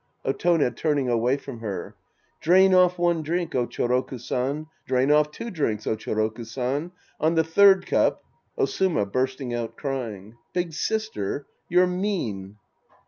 [0.25, 1.93] Otone {turning away from her).
[2.39, 7.35] Drain off one drink, oh, Choroku San, Drain off two drinks, oh, Choroku San, On
[7.35, 8.23] the third cup—
[8.57, 10.37] Osuma {bursting out crying).
[10.53, 11.45] Big sister.
[11.69, 12.57] You're mean.